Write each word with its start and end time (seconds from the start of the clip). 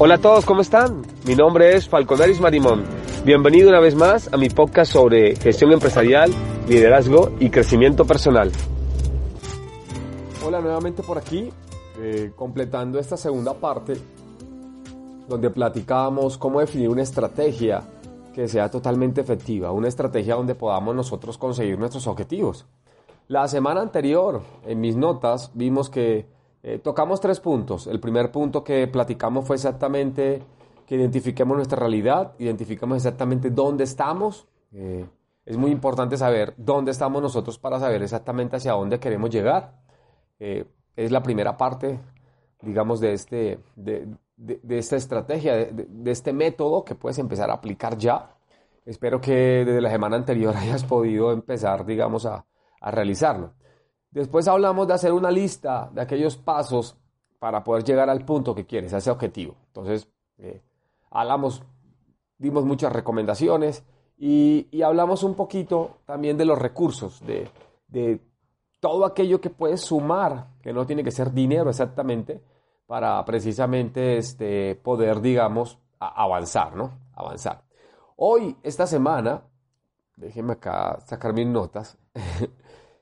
Hola 0.00 0.14
a 0.14 0.18
todos, 0.18 0.46
¿cómo 0.46 0.60
están? 0.60 1.02
Mi 1.26 1.34
nombre 1.34 1.74
es 1.74 1.88
Falconaris 1.88 2.40
Marimón. 2.40 2.84
Bienvenido 3.24 3.68
una 3.68 3.80
vez 3.80 3.96
más 3.96 4.32
a 4.32 4.36
mi 4.36 4.48
podcast 4.48 4.92
sobre 4.92 5.34
gestión 5.34 5.72
empresarial, 5.72 6.30
liderazgo 6.68 7.32
y 7.40 7.50
crecimiento 7.50 8.04
personal. 8.04 8.52
Hola 10.46 10.60
nuevamente 10.60 11.02
por 11.02 11.18
aquí, 11.18 11.50
eh, 12.00 12.30
completando 12.36 13.00
esta 13.00 13.16
segunda 13.16 13.54
parte 13.54 13.94
donde 15.26 15.50
platicábamos 15.50 16.38
cómo 16.38 16.60
definir 16.60 16.90
una 16.90 17.02
estrategia 17.02 17.82
que 18.32 18.46
sea 18.46 18.70
totalmente 18.70 19.20
efectiva, 19.20 19.72
una 19.72 19.88
estrategia 19.88 20.36
donde 20.36 20.54
podamos 20.54 20.94
nosotros 20.94 21.36
conseguir 21.38 21.76
nuestros 21.76 22.06
objetivos. 22.06 22.66
La 23.26 23.48
semana 23.48 23.80
anterior, 23.80 24.42
en 24.64 24.80
mis 24.80 24.94
notas, 24.94 25.50
vimos 25.54 25.90
que 25.90 26.37
eh, 26.62 26.78
tocamos 26.78 27.20
tres 27.20 27.40
puntos. 27.40 27.86
El 27.86 28.00
primer 28.00 28.30
punto 28.30 28.64
que 28.64 28.86
platicamos 28.88 29.46
fue 29.46 29.56
exactamente 29.56 30.42
que 30.86 30.96
identifiquemos 30.96 31.56
nuestra 31.56 31.78
realidad, 31.78 32.34
identifiquemos 32.38 32.96
exactamente 32.96 33.50
dónde 33.50 33.84
estamos. 33.84 34.48
Eh, 34.72 35.06
es 35.44 35.56
muy 35.56 35.70
importante 35.70 36.16
saber 36.16 36.54
dónde 36.56 36.90
estamos 36.90 37.22
nosotros 37.22 37.58
para 37.58 37.78
saber 37.78 38.02
exactamente 38.02 38.56
hacia 38.56 38.72
dónde 38.72 38.98
queremos 38.98 39.30
llegar. 39.30 39.80
Eh, 40.38 40.64
es 40.96 41.12
la 41.12 41.22
primera 41.22 41.56
parte, 41.56 42.00
digamos, 42.60 43.00
de, 43.00 43.12
este, 43.12 43.60
de, 43.76 44.08
esta 44.68 44.96
estrategia, 44.96 45.54
de, 45.56 46.10
este 46.10 46.32
método 46.32 46.84
que 46.84 46.94
puedes 46.94 47.18
empezar 47.18 47.50
a 47.50 47.54
aplicar 47.54 47.96
ya. 47.96 48.34
Espero 48.84 49.20
que 49.20 49.64
desde 49.64 49.80
la 49.80 49.90
semana 49.90 50.16
anterior 50.16 50.54
hayas 50.56 50.84
podido 50.84 51.32
empezar, 51.32 51.86
digamos, 51.86 52.26
a, 52.26 52.44
a 52.80 52.90
realizarlo. 52.90 53.52
Después 54.10 54.48
hablamos 54.48 54.88
de 54.88 54.94
hacer 54.94 55.12
una 55.12 55.30
lista 55.30 55.90
de 55.92 56.00
aquellos 56.00 56.36
pasos 56.36 56.96
para 57.38 57.62
poder 57.62 57.84
llegar 57.84 58.10
al 58.10 58.24
punto 58.24 58.54
que 58.54 58.66
quieres, 58.66 58.92
a 58.94 58.98
ese 58.98 59.10
objetivo. 59.10 59.54
Entonces, 59.68 60.08
eh, 60.38 60.62
hablamos, 61.10 61.62
dimos 62.38 62.64
muchas 62.64 62.92
recomendaciones 62.92 63.84
y, 64.16 64.82
hablamos 64.82 65.22
un 65.22 65.34
poquito 65.34 65.98
también 66.04 66.36
de 66.36 66.44
los 66.44 66.58
recursos, 66.58 67.22
de, 67.24 68.20
todo 68.80 69.04
aquello 69.04 69.40
que 69.40 69.50
puedes 69.50 69.80
sumar, 69.80 70.50
que 70.62 70.72
no 70.72 70.86
tiene 70.86 71.02
que 71.02 71.10
ser 71.10 71.32
dinero 71.32 71.68
exactamente, 71.68 72.40
para 72.86 73.24
precisamente 73.24 74.16
este, 74.16 74.76
poder, 74.76 75.20
digamos, 75.20 75.78
avanzar, 75.98 76.76
¿no? 76.76 76.92
Avanzar. 77.14 77.64
Hoy, 78.16 78.56
esta 78.62 78.86
semana, 78.86 79.42
déjenme 80.16 80.54
acá 80.54 81.00
sacar 81.06 81.32
mis 81.32 81.46
notas. 81.46 81.98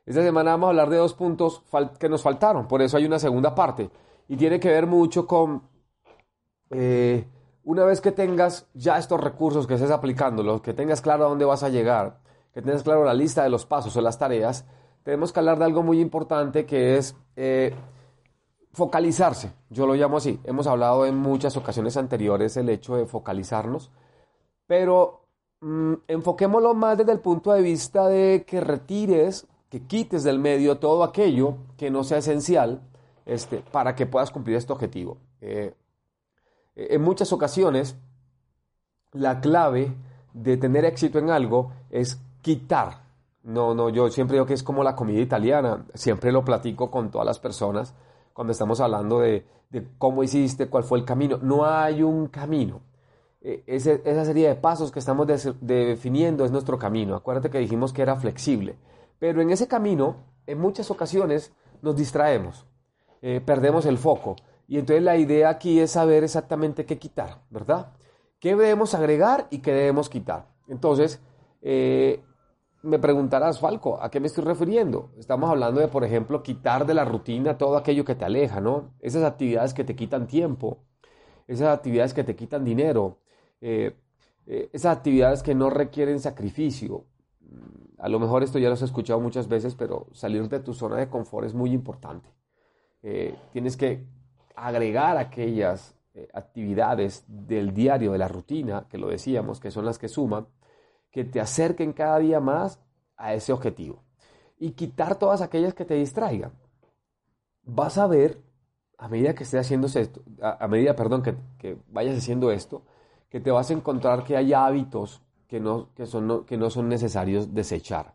Esta 0.06 0.22
semana 0.22 0.52
vamos 0.52 0.68
a 0.68 0.70
hablar 0.70 0.88
de 0.88 0.98
dos 0.98 1.14
puntos 1.14 1.64
que 1.98 2.08
nos 2.08 2.22
faltaron, 2.22 2.68
por 2.68 2.80
eso 2.80 2.96
hay 2.96 3.06
una 3.06 3.18
segunda 3.18 3.56
parte. 3.56 3.90
Y 4.28 4.36
tiene 4.36 4.60
que 4.60 4.68
ver 4.68 4.86
mucho 4.86 5.26
con, 5.26 5.62
eh, 6.70 7.26
una 7.64 7.84
vez 7.84 8.00
que 8.00 8.12
tengas 8.12 8.68
ya 8.72 8.98
estos 8.98 9.20
recursos 9.20 9.66
que 9.66 9.74
estés 9.74 9.90
aplicándolos, 9.90 10.60
que 10.60 10.74
tengas 10.74 11.00
claro 11.00 11.26
a 11.26 11.28
dónde 11.28 11.44
vas 11.44 11.64
a 11.64 11.70
llegar, 11.70 12.20
que 12.54 12.62
tengas 12.62 12.84
claro 12.84 13.04
la 13.04 13.14
lista 13.14 13.42
de 13.42 13.50
los 13.50 13.66
pasos 13.66 13.96
o 13.96 14.00
las 14.00 14.16
tareas, 14.16 14.64
tenemos 15.02 15.32
que 15.32 15.40
hablar 15.40 15.58
de 15.58 15.64
algo 15.64 15.82
muy 15.82 16.00
importante 16.00 16.66
que 16.66 16.96
es 16.96 17.16
eh, 17.34 17.74
focalizarse. 18.72 19.52
Yo 19.70 19.88
lo 19.88 19.94
llamo 19.94 20.18
así. 20.18 20.38
Hemos 20.44 20.68
hablado 20.68 21.04
en 21.06 21.16
muchas 21.16 21.56
ocasiones 21.56 21.96
anteriores 21.96 22.56
el 22.56 22.68
hecho 22.68 22.94
de 22.94 23.06
focalizarnos, 23.06 23.90
pero 24.68 25.22
mm, 25.60 25.94
enfoquémoslo 26.06 26.74
más 26.74 26.98
desde 26.98 27.12
el 27.12 27.20
punto 27.20 27.52
de 27.52 27.62
vista 27.62 28.06
de 28.06 28.44
que 28.46 28.60
retires 28.60 29.48
que 29.76 29.82
quites 29.86 30.24
del 30.24 30.38
medio 30.38 30.78
todo 30.78 31.04
aquello 31.04 31.58
que 31.76 31.90
no 31.90 32.02
sea 32.02 32.18
esencial 32.18 32.80
este, 33.26 33.58
para 33.58 33.94
que 33.94 34.06
puedas 34.06 34.30
cumplir 34.30 34.56
este 34.56 34.72
objetivo. 34.72 35.18
Eh, 35.42 35.74
en 36.76 37.02
muchas 37.02 37.30
ocasiones, 37.30 37.94
la 39.12 39.40
clave 39.40 39.94
de 40.32 40.56
tener 40.56 40.86
éxito 40.86 41.18
en 41.18 41.28
algo 41.28 41.72
es 41.90 42.18
quitar. 42.40 43.02
No, 43.42 43.74
no, 43.74 43.90
yo 43.90 44.08
siempre 44.08 44.36
digo 44.36 44.46
que 44.46 44.54
es 44.54 44.62
como 44.62 44.82
la 44.82 44.96
comida 44.96 45.20
italiana, 45.20 45.84
siempre 45.92 46.32
lo 46.32 46.42
platico 46.42 46.90
con 46.90 47.10
todas 47.10 47.26
las 47.26 47.38
personas 47.38 47.94
cuando 48.32 48.52
estamos 48.52 48.80
hablando 48.80 49.20
de, 49.20 49.44
cómo 49.98 50.22
hiciste, 50.22 50.68
cuál 50.68 50.84
fue 50.84 50.98
el 50.98 51.04
camino. 51.04 51.38
No 51.42 51.66
hay 51.66 52.02
un 52.02 52.28
camino. 52.28 52.80
E, 53.42 53.62
esa 53.66 54.24
serie 54.24 54.48
de 54.48 54.54
pasos 54.54 54.90
que 54.90 55.00
estamos 55.00 55.26
definiendo 55.60 56.46
es 56.46 56.50
nuestro 56.50 56.78
camino. 56.78 57.14
Acuérdate 57.14 57.50
que 57.50 57.58
dijimos 57.58 57.92
que 57.92 58.00
era 58.00 58.16
flexible. 58.16 58.76
Pero 59.18 59.40
en 59.40 59.50
ese 59.50 59.68
camino, 59.68 60.16
en 60.46 60.58
muchas 60.58 60.90
ocasiones, 60.90 61.52
nos 61.82 61.96
distraemos, 61.96 62.66
eh, 63.22 63.40
perdemos 63.44 63.86
el 63.86 63.98
foco. 63.98 64.36
Y 64.68 64.78
entonces 64.78 65.02
la 65.02 65.16
idea 65.16 65.48
aquí 65.48 65.80
es 65.80 65.92
saber 65.92 66.24
exactamente 66.24 66.84
qué 66.86 66.98
quitar, 66.98 67.42
¿verdad? 67.50 67.92
¿Qué 68.40 68.50
debemos 68.50 68.94
agregar 68.94 69.46
y 69.50 69.58
qué 69.58 69.72
debemos 69.72 70.08
quitar? 70.08 70.48
Entonces, 70.68 71.20
eh, 71.62 72.22
me 72.82 72.98
preguntarás, 72.98 73.60
Falco, 73.60 74.00
¿a 74.02 74.10
qué 74.10 74.20
me 74.20 74.26
estoy 74.26 74.44
refiriendo? 74.44 75.10
Estamos 75.16 75.50
hablando 75.50 75.80
de, 75.80 75.88
por 75.88 76.04
ejemplo, 76.04 76.42
quitar 76.42 76.86
de 76.86 76.94
la 76.94 77.04
rutina 77.04 77.56
todo 77.56 77.76
aquello 77.76 78.04
que 78.04 78.14
te 78.14 78.24
aleja, 78.24 78.60
¿no? 78.60 78.94
Esas 79.00 79.24
actividades 79.24 79.72
que 79.72 79.84
te 79.84 79.96
quitan 79.96 80.26
tiempo, 80.26 80.84
esas 81.46 81.68
actividades 81.68 82.12
que 82.12 82.24
te 82.24 82.36
quitan 82.36 82.64
dinero, 82.64 83.20
eh, 83.60 83.96
esas 84.46 84.96
actividades 84.96 85.42
que 85.42 85.54
no 85.54 85.70
requieren 85.70 86.20
sacrificio, 86.20 87.06
a 87.98 88.08
lo 88.08 88.18
mejor 88.18 88.42
esto 88.42 88.58
ya 88.58 88.68
lo 88.68 88.74
has 88.74 88.82
escuchado 88.82 89.20
muchas 89.20 89.48
veces, 89.48 89.74
pero 89.74 90.06
salir 90.12 90.48
de 90.48 90.60
tu 90.60 90.74
zona 90.74 90.96
de 90.96 91.08
confort 91.08 91.46
es 91.46 91.54
muy 91.54 91.72
importante. 91.72 92.28
Eh, 93.02 93.34
tienes 93.52 93.76
que 93.76 94.06
agregar 94.54 95.16
aquellas 95.16 95.94
eh, 96.14 96.28
actividades 96.32 97.24
del 97.28 97.72
diario, 97.72 98.12
de 98.12 98.18
la 98.18 98.28
rutina, 98.28 98.86
que 98.88 98.98
lo 98.98 99.08
decíamos, 99.08 99.60
que 99.60 99.70
son 99.70 99.84
las 99.84 99.98
que 99.98 100.08
suman, 100.08 100.46
que 101.10 101.24
te 101.24 101.40
acerquen 101.40 101.92
cada 101.92 102.18
día 102.18 102.40
más 102.40 102.80
a 103.16 103.34
ese 103.34 103.52
objetivo. 103.52 104.02
Y 104.58 104.72
quitar 104.72 105.18
todas 105.18 105.42
aquellas 105.42 105.74
que 105.74 105.84
te 105.84 105.94
distraigan. 105.94 106.52
Vas 107.62 107.98
a 107.98 108.06
ver, 108.06 108.40
a 108.98 109.08
medida 109.08 109.34
que 109.34 109.44
estés 109.44 109.60
haciendo 109.60 109.86
esto, 109.86 110.22
a, 110.40 110.66
medida, 110.68 110.94
perdón, 110.94 111.22
que, 111.22 111.34
que 111.58 111.76
vayas 111.88 112.16
haciendo 112.16 112.50
esto, 112.50 112.82
que 113.28 113.40
te 113.40 113.50
vas 113.50 113.70
a 113.70 113.74
encontrar 113.74 114.24
que 114.24 114.36
hay 114.36 114.52
hábitos 114.52 115.25
que 115.48 115.60
no, 115.60 115.88
que 115.94 116.06
son, 116.06 116.44
que 116.44 116.56
no 116.56 116.70
son 116.70 116.88
necesarios 116.88 117.54
desechar. 117.54 118.14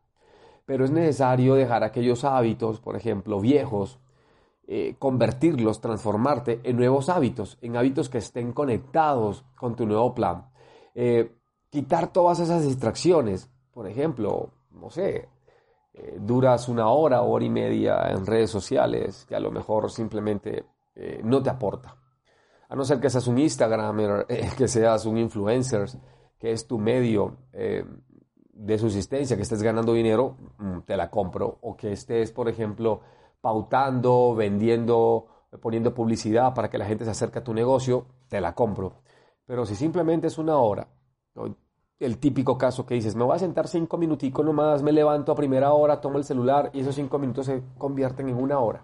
Pero 0.66 0.86
es 0.86 0.92
necesario 0.92 1.56
dejar 1.56 1.84
aquellos 1.84 2.24
hábitos, 2.24 2.80
por 2.80 2.96
ejemplo, 2.96 3.40
viejos, 3.40 4.00
eh, 4.74 4.96
convertirlos, 4.98 5.82
transformarte 5.82 6.62
en 6.64 6.78
nuevos 6.78 7.10
hábitos, 7.10 7.58
en 7.62 7.76
hábitos 7.76 8.08
que 8.08 8.20
estén 8.20 8.54
conectados 8.54 9.44
con 9.58 9.76
tu 9.76 9.86
nuevo 9.86 10.16
plan. 10.16 10.50
Eh, 10.96 11.36
quitar 11.70 12.14
todas 12.14 12.40
esas 12.40 12.64
distracciones, 12.64 13.50
por 13.74 13.86
ejemplo, 13.86 14.52
no 14.72 14.90
sé, 14.90 15.28
eh, 15.94 16.18
duras 16.22 16.70
una 16.70 16.88
hora, 16.88 17.22
hora 17.22 17.44
y 17.44 17.50
media 17.50 18.12
en 18.12 18.26
redes 18.26 18.50
sociales, 18.50 19.26
que 19.28 19.36
a 19.36 19.42
lo 19.42 19.52
mejor 19.52 19.92
simplemente 19.92 20.64
no 21.24 21.42
te 21.42 21.50
aporta. 21.50 21.98
A 22.70 22.76
no 22.76 22.86
ser 22.86 23.00
que 23.02 23.10
seas 23.10 23.28
un 23.28 23.40
Instagramer, 23.40 24.26
que 24.58 24.68
seas 24.70 25.06
un 25.06 25.18
influencer, 25.18 25.90
que 26.42 26.52
es 26.52 26.66
tu 26.66 26.80
medio 26.80 27.38
eh, 27.54 27.86
de 28.52 28.78
subsistencia, 28.80 29.36
que 29.36 29.44
estés 29.44 29.62
ganando 29.62 29.94
dinero, 29.94 30.38
mm, 30.58 30.80
te 30.80 30.98
la 30.98 31.12
compro. 31.12 31.60
O 31.62 31.78
que 31.78 31.92
estés, 31.92 32.32
por 32.32 32.50
ejemplo, 32.50 33.02
pautando, 33.40 34.34
vendiendo, 34.34 35.28
poniendo 35.62 35.94
publicidad 35.94 36.56
para 36.56 36.68
que 36.68 36.80
la 36.80 36.86
gente 36.86 37.06
se 37.06 37.12
acerque 37.12 37.40
a 37.40 37.44
tu 37.44 37.54
negocio, 37.54 38.08
te 38.28 38.42
la 38.42 38.56
compro. 38.56 39.04
Pero 39.46 39.68
si 39.68 39.76
simplemente 39.76 40.28
es 40.28 40.40
una 40.40 40.58
hora, 40.58 40.88
el 42.00 42.18
típico 42.18 42.58
caso 42.58 42.88
que 42.88 42.96
dices, 42.96 43.16
me 43.16 43.24
voy 43.24 43.36
a 43.36 43.40
sentar 43.40 43.68
cinco 43.68 44.00
minuticos 44.00 44.44
nomás, 44.44 44.82
me 44.82 44.92
levanto 44.92 45.32
a 45.32 45.36
primera 45.36 45.74
hora, 45.74 46.02
tomo 46.02 46.18
el 46.18 46.24
celular 46.24 46.72
y 46.74 46.80
esos 46.80 46.96
cinco 46.96 47.20
minutos 47.20 47.46
se 47.46 47.62
convierten 47.78 48.30
en 48.30 48.42
una 48.42 48.60
hora. 48.60 48.84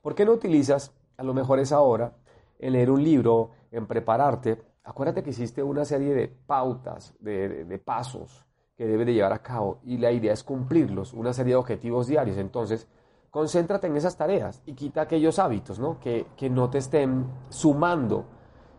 ¿Por 0.00 0.14
qué 0.14 0.24
no 0.24 0.32
utilizas 0.32 0.94
a 1.18 1.22
lo 1.22 1.34
mejor 1.34 1.58
esa 1.58 1.80
hora 1.80 2.14
en 2.58 2.72
leer 2.72 2.90
un 2.90 3.04
libro, 3.04 3.50
en 3.70 3.86
prepararte 3.86 4.62
acuérdate 4.84 5.22
que 5.22 5.30
existe 5.30 5.62
una 5.62 5.84
serie 5.84 6.14
de 6.14 6.28
pautas, 6.28 7.14
de, 7.20 7.80
pasos 7.84 8.44
que 8.76 8.86
debes 8.86 9.06
de 9.06 9.14
llevar 9.14 9.32
a 9.32 9.42
cabo 9.42 9.80
y 9.84 9.98
la 9.98 10.12
idea 10.12 10.32
es 10.32 10.42
cumplirlos, 10.42 11.12
una 11.12 11.32
serie 11.32 11.52
de 11.52 11.56
objetivos 11.56 12.06
diarios. 12.06 12.38
Entonces, 12.38 12.88
concéntrate 13.30 13.88
en 13.88 13.96
esas 13.96 14.16
tareas 14.16 14.62
y 14.66 14.74
quita 14.74 15.02
aquellos 15.02 15.38
hábitos 15.38 15.78
¿no? 15.78 15.98
Que, 16.00 16.26
no 16.50 16.70
te 16.70 16.78
estén 16.78 17.26
sumando, 17.48 18.24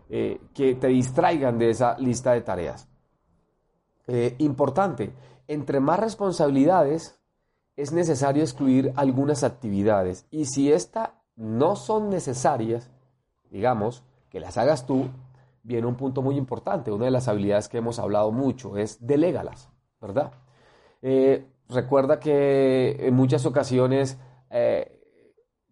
eh, 0.08 0.40
que 0.54 0.74
te 0.74 0.88
distraigan 0.88 1.58
de 1.58 1.70
esa 1.70 1.96
lista 1.98 2.32
de 2.32 2.40
tareas. 2.40 2.88
Eh, 4.06 4.34
importante, 4.38 5.12
entre 5.46 5.80
más 5.80 6.00
responsabilidades 6.00 7.20
es 7.76 7.92
necesario 7.92 8.42
excluir 8.42 8.92
algunas 8.96 9.44
actividades 9.44 10.26
y 10.30 10.46
si 10.46 10.72
estas 10.72 11.10
no 11.36 11.76
son 11.76 12.10
necesarias, 12.10 12.90
digamos, 13.50 14.04
que 14.28 14.40
las 14.40 14.58
hagas 14.58 14.86
tú, 14.86 15.08
viene 15.62 15.86
un 15.86 15.96
punto 15.96 16.22
muy 16.22 16.36
importante. 16.36 16.90
Una 16.90 17.06
de 17.06 17.10
las 17.10 17.28
habilidades 17.28 17.68
que 17.68 17.78
hemos 17.78 17.98
hablado 17.98 18.32
mucho 18.32 18.76
es 18.76 19.04
delégalas, 19.06 19.70
¿verdad? 20.00 20.32
Eh, 21.02 21.46
recuerda 21.68 22.20
que 22.20 22.96
en 23.00 23.14
muchas 23.14 23.46
ocasiones 23.46 24.18
eh, 24.50 25.00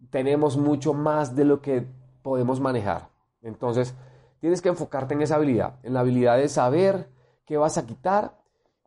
tenemos 0.09 0.57
mucho 0.57 0.93
más 0.93 1.35
de 1.35 1.45
lo 1.45 1.61
que 1.61 1.85
podemos 2.21 2.59
manejar. 2.59 3.09
Entonces, 3.41 3.95
tienes 4.39 4.61
que 4.61 4.69
enfocarte 4.69 5.13
en 5.13 5.21
esa 5.21 5.35
habilidad, 5.35 5.75
en 5.83 5.93
la 5.93 6.01
habilidad 6.01 6.37
de 6.37 6.49
saber 6.49 7.09
qué 7.45 7.57
vas 7.57 7.77
a 7.77 7.85
quitar 7.85 8.37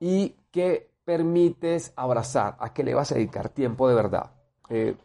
y 0.00 0.36
qué 0.50 0.90
permites 1.04 1.92
abrazar, 1.96 2.56
a 2.58 2.72
qué 2.72 2.84
le 2.84 2.94
vas 2.94 3.12
a 3.12 3.16
dedicar 3.16 3.48
tiempo 3.48 3.88
de 3.88 3.94
verdad. 3.94 4.32
Eh, 4.68 4.96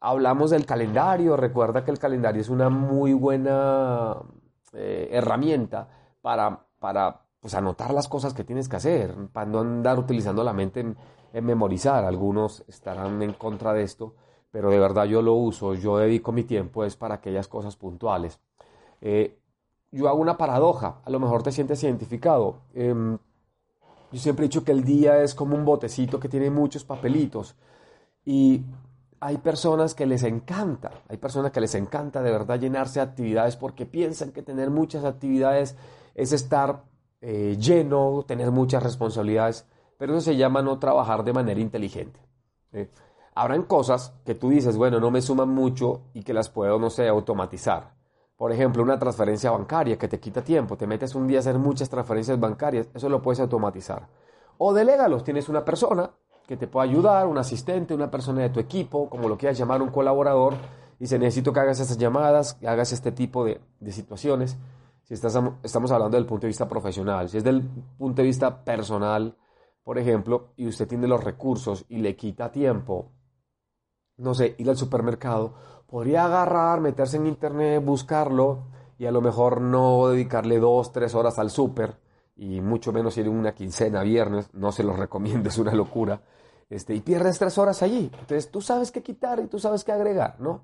hablamos 0.00 0.50
del 0.50 0.66
calendario, 0.66 1.36
recuerda 1.36 1.84
que 1.84 1.90
el 1.90 1.98
calendario 1.98 2.40
es 2.40 2.48
una 2.48 2.68
muy 2.68 3.12
buena 3.12 4.16
eh, 4.72 5.08
herramienta 5.12 5.88
para, 6.20 6.66
para 6.78 7.22
pues, 7.40 7.54
anotar 7.54 7.92
las 7.92 8.08
cosas 8.08 8.34
que 8.34 8.44
tienes 8.44 8.68
que 8.68 8.76
hacer, 8.76 9.14
para 9.32 9.46
no 9.46 9.60
andar 9.60 9.98
utilizando 9.98 10.44
la 10.44 10.52
mente 10.52 10.80
en, 10.80 10.96
memorizar. 11.32 12.04
Algunos 12.04 12.64
estarán 12.68 13.22
en 13.22 13.32
contra 13.34 13.72
de 13.72 13.82
esto, 13.82 14.14
pero 14.50 14.70
de 14.70 14.78
verdad 14.78 15.04
yo 15.04 15.22
lo 15.22 15.34
uso, 15.34 15.74
yo 15.74 15.98
dedico 15.98 16.32
mi 16.32 16.44
tiempo 16.44 16.84
es 16.84 16.96
para 16.96 17.16
aquellas 17.16 17.48
cosas 17.48 17.76
puntuales. 17.76 18.40
Eh, 19.00 19.38
yo 19.90 20.08
hago 20.08 20.20
una 20.20 20.36
paradoja, 20.36 21.00
a 21.04 21.10
lo 21.10 21.20
mejor 21.20 21.42
te 21.42 21.52
sientes 21.52 21.82
identificado. 21.82 22.62
Em, 22.74 23.18
yo 24.10 24.18
siempre 24.18 24.44
he 24.44 24.48
dicho 24.48 24.64
que 24.64 24.72
el 24.72 24.84
día 24.84 25.22
es 25.22 25.34
como 25.34 25.54
un 25.54 25.64
botecito 25.64 26.18
que 26.18 26.28
tiene 26.28 26.50
muchos 26.50 26.84
papelitos 26.84 27.56
y 28.24 28.62
hay 29.20 29.38
personas 29.38 29.94
que 29.94 30.06
les 30.06 30.22
encanta, 30.22 30.90
hay 31.08 31.16
personas 31.16 31.50
que 31.50 31.60
les 31.60 31.74
encanta 31.74 32.22
de 32.22 32.30
verdad 32.30 32.60
llenarse 32.60 33.00
de 33.00 33.06
actividades 33.06 33.56
porque 33.56 33.86
piensan 33.86 34.32
que 34.32 34.42
tener 34.42 34.70
muchas 34.70 35.04
actividades 35.04 35.76
es 36.14 36.32
estar 36.32 36.84
eh, 37.20 37.56
lleno, 37.58 38.24
tener 38.26 38.50
muchas 38.50 38.82
responsabilidades, 38.82 39.66
pero 39.96 40.12
eso 40.12 40.20
se 40.20 40.36
llama 40.36 40.62
no 40.62 40.78
trabajar 40.78 41.24
de 41.24 41.32
manera 41.32 41.60
inteligente. 41.60 42.20
¿eh? 42.72 42.88
Habrán 43.34 43.64
cosas 43.64 44.14
que 44.24 44.34
tú 44.34 44.50
dices, 44.50 44.76
bueno, 44.76 45.00
no 45.00 45.10
me 45.10 45.22
suman 45.22 45.48
mucho 45.48 46.02
y 46.14 46.22
que 46.22 46.34
las 46.34 46.48
puedo, 46.48 46.78
no 46.78 46.90
sé, 46.90 47.08
automatizar. 47.08 47.94
Por 48.36 48.52
ejemplo, 48.52 48.84
una 48.84 49.00
transferencia 49.00 49.50
bancaria 49.50 49.98
que 49.98 50.06
te 50.06 50.20
quita 50.20 50.42
tiempo, 50.44 50.76
te 50.76 50.86
metes 50.86 51.16
un 51.16 51.26
día 51.26 51.38
a 51.38 51.40
hacer 51.40 51.58
muchas 51.58 51.90
transferencias 51.90 52.38
bancarias, 52.38 52.88
eso 52.94 53.08
lo 53.08 53.20
puedes 53.20 53.40
automatizar. 53.40 54.08
O 54.58 54.72
delégalos, 54.72 55.24
tienes 55.24 55.48
una 55.48 55.64
persona 55.64 56.10
que 56.48 56.56
te 56.56 56.66
pueda 56.66 56.88
ayudar, 56.88 57.26
un 57.26 57.36
asistente, 57.36 57.92
una 57.92 58.10
persona 58.10 58.40
de 58.40 58.48
tu 58.48 58.58
equipo, 58.58 59.10
como 59.10 59.28
lo 59.28 59.36
quieras 59.36 59.58
llamar, 59.58 59.82
un 59.82 59.90
colaborador, 59.90 60.54
y 60.98 61.06
se 61.06 61.18
necesito 61.18 61.52
que 61.52 61.60
hagas 61.60 61.78
esas 61.78 61.98
llamadas, 61.98 62.54
que 62.54 62.66
hagas 62.66 62.90
este 62.90 63.12
tipo 63.12 63.44
de, 63.44 63.60
situaciones. 63.90 64.56
Si 65.02 65.12
estás, 65.12 65.38
estamos 65.62 65.90
hablando 65.92 66.16
del 66.16 66.24
punto 66.24 66.46
de 66.46 66.48
vista 66.48 66.66
profesional, 66.66 67.28
si 67.28 67.36
es 67.36 67.44
del 67.44 67.62
punto 67.98 68.22
de 68.22 68.28
vista 68.28 68.64
personal, 68.64 69.36
por 69.84 69.98
ejemplo, 69.98 70.54
y 70.56 70.66
usted 70.66 70.88
tiene 70.88 71.06
los 71.06 71.22
recursos 71.22 71.84
y 71.90 71.98
le 71.98 72.16
quita 72.16 72.50
tiempo, 72.50 73.12
no 74.16 74.32
sé, 74.32 74.54
ir 74.56 74.70
al 74.70 74.76
supermercado, 74.78 75.54
podría 75.86 76.24
agarrar, 76.24 76.80
meterse 76.80 77.18
en 77.18 77.26
internet, 77.26 77.84
buscarlo 77.84 78.68
y 78.98 79.04
a 79.04 79.12
lo 79.12 79.20
mejor 79.20 79.60
no 79.60 80.08
dedicarle 80.08 80.58
dos, 80.58 80.92
tres 80.92 81.14
horas 81.14 81.38
al 81.38 81.50
súper 81.50 81.98
y 82.36 82.62
mucho 82.62 82.90
menos 82.90 83.18
ir 83.18 83.28
una 83.28 83.54
quincena, 83.54 84.02
viernes, 84.02 84.48
no 84.54 84.72
se 84.72 84.82
lo 84.82 84.92
recomiendo, 84.96 85.50
es 85.50 85.58
una 85.58 85.74
locura 85.74 86.22
este, 86.70 86.94
y 86.94 87.00
pierdes 87.00 87.38
tres 87.38 87.58
horas 87.58 87.82
allí. 87.82 88.10
Entonces 88.12 88.50
tú 88.50 88.60
sabes 88.60 88.90
qué 88.90 89.02
quitar 89.02 89.40
y 89.40 89.46
tú 89.46 89.58
sabes 89.58 89.84
qué 89.84 89.92
agregar, 89.92 90.36
¿no? 90.40 90.62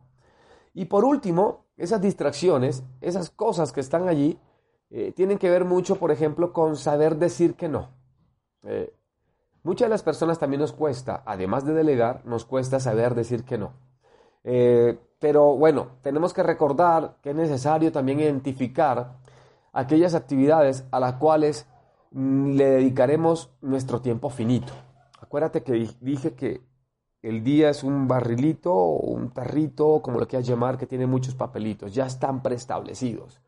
Y 0.74 0.86
por 0.86 1.04
último, 1.04 1.66
esas 1.76 2.00
distracciones, 2.00 2.82
esas 3.00 3.30
cosas 3.30 3.72
que 3.72 3.80
están 3.80 4.08
allí, 4.08 4.38
eh, 4.90 5.12
tienen 5.12 5.38
que 5.38 5.50
ver 5.50 5.64
mucho, 5.64 5.96
por 5.96 6.10
ejemplo, 6.10 6.52
con 6.52 6.76
saber 6.76 7.16
decir 7.16 7.54
que 7.54 7.68
no. 7.68 7.90
Eh, 8.64 8.92
muchas 9.62 9.86
de 9.86 9.90
las 9.90 10.02
personas 10.02 10.38
también 10.38 10.60
nos 10.60 10.72
cuesta, 10.72 11.22
además 11.26 11.64
de 11.64 11.74
delegar, 11.74 12.24
nos 12.24 12.44
cuesta 12.44 12.80
saber 12.80 13.14
decir 13.14 13.44
que 13.44 13.58
no. 13.58 13.72
Eh, 14.42 14.98
pero 15.18 15.56
bueno, 15.56 15.88
tenemos 16.02 16.34
que 16.34 16.42
recordar 16.42 17.16
que 17.22 17.30
es 17.30 17.36
necesario 17.36 17.92
también 17.92 18.20
identificar 18.20 19.16
aquellas 19.72 20.14
actividades 20.14 20.84
a 20.90 21.00
las 21.00 21.14
cuales 21.14 21.66
mm, 22.10 22.52
le 22.52 22.66
dedicaremos 22.66 23.50
nuestro 23.62 24.00
tiempo 24.00 24.28
finito. 24.28 24.72
Acuérdate 25.24 25.62
que 25.62 25.88
dije 26.02 26.34
que 26.34 26.60
el 27.22 27.42
día 27.42 27.70
es 27.70 27.82
un 27.82 28.06
barrilito 28.06 28.74
o 28.74 29.10
un 29.10 29.30
tarrito, 29.30 30.02
como 30.02 30.20
lo 30.20 30.28
quieras 30.28 30.46
llamar, 30.46 30.76
que 30.76 30.86
tiene 30.86 31.06
muchos 31.06 31.34
papelitos, 31.34 31.94
ya 31.94 32.04
están 32.04 32.42
preestablecidos. 32.42 33.40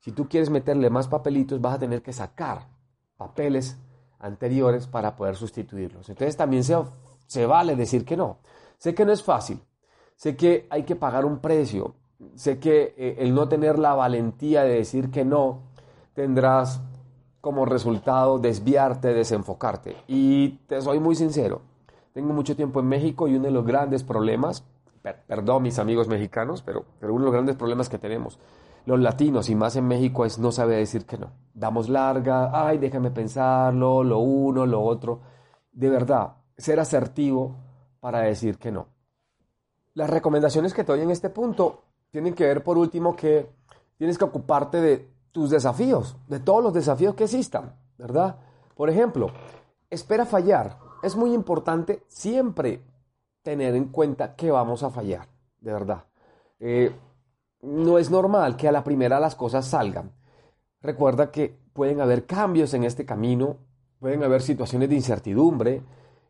Si 0.00 0.12
tú 0.12 0.28
quieres 0.28 0.50
meterle 0.50 0.90
más 0.90 1.08
papelitos, 1.08 1.62
vas 1.62 1.76
a 1.76 1.78
tener 1.78 2.02
que 2.02 2.12
sacar 2.12 2.68
papeles 3.16 3.78
anteriores 4.18 4.86
para 4.86 5.16
poder 5.16 5.34
sustituirlos. 5.36 6.10
Entonces 6.10 6.36
también 6.36 6.62
se, 6.62 7.46
vale 7.46 7.74
decir 7.74 8.04
que 8.04 8.18
no. 8.18 8.40
Sé 8.76 8.94
que 8.94 9.06
no 9.06 9.12
es 9.12 9.22
fácil, 9.22 9.62
sé 10.16 10.36
que 10.36 10.66
hay 10.68 10.82
que 10.82 10.94
pagar 10.94 11.24
un 11.24 11.38
precio, 11.38 11.94
sé 12.34 12.58
que 12.58 12.94
eh, 12.98 13.16
el 13.20 13.34
no 13.34 13.48
tener 13.48 13.78
la 13.78 13.94
valentía 13.94 14.62
de 14.64 14.74
decir 14.74 15.10
que 15.10 15.24
no, 15.24 15.62
tendrás 16.12 16.82
como 17.44 17.66
resultado 17.66 18.40
desviarte, 18.40 19.14
desenfocarte. 19.14 19.96
Y 20.08 20.60
te 20.66 20.80
soy 20.80 20.98
muy 20.98 21.14
sincero, 21.14 21.60
tengo 22.12 22.32
mucho 22.32 22.56
tiempo 22.56 22.80
en 22.80 22.86
México 22.86 23.28
y 23.28 23.36
uno 23.36 23.44
de 23.44 23.50
los 23.52 23.66
grandes 23.66 24.02
problemas, 24.02 24.64
perdón 25.28 25.62
mis 25.62 25.78
amigos 25.78 26.08
mexicanos, 26.08 26.62
pero, 26.62 26.84
pero 26.98 27.12
uno 27.12 27.20
de 27.20 27.26
los 27.26 27.34
grandes 27.34 27.56
problemas 27.56 27.88
que 27.88 27.98
tenemos 27.98 28.38
los 28.86 29.00
latinos 29.00 29.48
y 29.48 29.54
más 29.54 29.76
en 29.76 29.86
México 29.86 30.24
es 30.24 30.38
no 30.38 30.52
saber 30.52 30.78
decir 30.78 31.06
que 31.06 31.16
no. 31.16 31.30
Damos 31.54 31.88
larga, 31.88 32.50
ay, 32.52 32.78
déjame 32.78 33.10
pensarlo, 33.10 34.04
lo 34.04 34.18
uno, 34.18 34.66
lo 34.66 34.82
otro. 34.82 35.20
De 35.72 35.88
verdad, 35.88 36.34
ser 36.56 36.80
asertivo 36.80 37.56
para 38.00 38.20
decir 38.20 38.58
que 38.58 38.70
no. 38.70 38.88
Las 39.94 40.10
recomendaciones 40.10 40.74
que 40.74 40.84
te 40.84 40.92
doy 40.92 41.00
en 41.00 41.10
este 41.10 41.30
punto 41.30 41.84
tienen 42.10 42.34
que 42.34 42.44
ver 42.44 42.62
por 42.62 42.76
último 42.76 43.16
que 43.16 43.48
tienes 43.96 44.18
que 44.18 44.24
ocuparte 44.24 44.80
de 44.80 45.13
tus 45.34 45.50
desafíos, 45.50 46.16
de 46.28 46.38
todos 46.38 46.62
los 46.62 46.72
desafíos 46.72 47.16
que 47.16 47.24
existan, 47.24 47.74
¿verdad? 47.98 48.36
Por 48.76 48.88
ejemplo, 48.88 49.32
espera 49.90 50.24
fallar. 50.24 50.78
Es 51.02 51.16
muy 51.16 51.34
importante 51.34 52.04
siempre 52.06 52.80
tener 53.42 53.74
en 53.74 53.86
cuenta 53.86 54.36
que 54.36 54.52
vamos 54.52 54.84
a 54.84 54.90
fallar, 54.90 55.26
de 55.60 55.72
verdad. 55.72 56.04
Eh, 56.60 56.94
no 57.62 57.98
es 57.98 58.12
normal 58.12 58.56
que 58.56 58.68
a 58.68 58.72
la 58.72 58.84
primera 58.84 59.18
las 59.18 59.34
cosas 59.34 59.66
salgan. 59.66 60.12
Recuerda 60.80 61.32
que 61.32 61.58
pueden 61.72 62.00
haber 62.00 62.26
cambios 62.26 62.72
en 62.72 62.84
este 62.84 63.04
camino, 63.04 63.56
pueden 63.98 64.22
haber 64.22 64.40
situaciones 64.40 64.88
de 64.88 64.94
incertidumbre, 64.94 65.82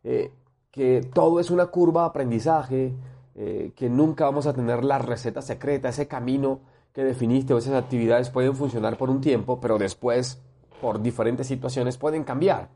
eh, 0.03 0.31
que 0.71 1.07
todo 1.13 1.39
es 1.39 1.51
una 1.51 1.67
curva 1.67 2.01
de 2.01 2.07
aprendizaje, 2.07 2.95
eh, 3.35 3.71
que 3.75 3.87
nunca 3.87 4.25
vamos 4.25 4.47
a 4.47 4.53
tener 4.53 4.83
la 4.83 4.97
receta 4.97 5.43
secreta, 5.43 5.89
ese 5.89 6.07
camino 6.07 6.61
que 6.95 7.03
definiste 7.03 7.53
o 7.53 7.57
esas 7.57 7.73
actividades 7.73 8.29
pueden 8.29 8.55
funcionar 8.55 8.97
por 8.97 9.09
un 9.09 9.19
tiempo, 9.19 9.59
pero 9.59 9.77
después, 9.77 10.41
por 10.79 11.01
diferentes 11.01 11.45
situaciones, 11.45 11.97
pueden 11.97 12.23
cambiar. 12.23 12.69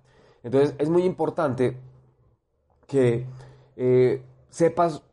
Entonces, 0.43 0.75
es 0.77 0.89
muy 0.89 1.03
importante 1.03 1.77
que 2.85 3.25
eh, 3.77 4.21
sepas 4.49 5.03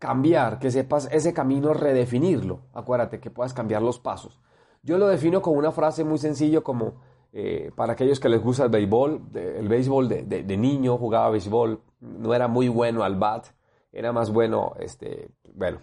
cambiar, 0.00 0.58
que 0.58 0.72
sepas 0.72 1.08
ese 1.12 1.32
camino, 1.32 1.72
redefinirlo. 1.72 2.62
Acuérdate 2.74 3.20
que 3.20 3.30
puedas 3.30 3.54
cambiar 3.54 3.80
los 3.80 4.00
pasos. 4.00 4.40
Yo 4.82 4.98
lo 4.98 5.06
defino 5.06 5.40
con 5.40 5.56
una 5.56 5.70
frase 5.70 6.02
muy 6.02 6.18
sencilla 6.18 6.62
como, 6.62 6.94
eh, 7.32 7.70
para 7.76 7.92
aquellos 7.92 8.18
que 8.18 8.28
les 8.28 8.42
gusta 8.42 8.64
el 8.64 8.70
béisbol, 8.70 9.22
el 9.34 9.68
béisbol 9.68 10.08
de, 10.08 10.24
de, 10.24 10.56
niño 10.56 10.98
jugaba 10.98 11.30
béisbol, 11.30 11.80
no 12.00 12.34
era 12.34 12.48
muy 12.48 12.66
bueno 12.66 13.04
al 13.04 13.14
bat, 13.14 13.46
era 13.92 14.12
más 14.12 14.32
bueno, 14.32 14.74
este, 14.80 15.30
bueno, 15.54 15.78